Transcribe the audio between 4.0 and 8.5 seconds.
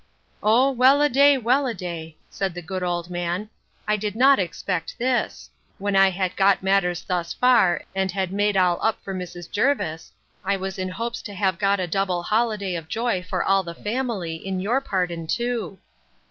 not expect this!—When I had got matters thus far, and had